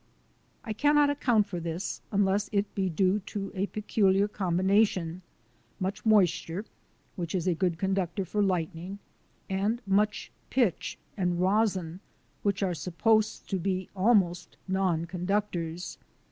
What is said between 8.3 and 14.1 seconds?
lightning, and much pitch and rosin, which are supposed to be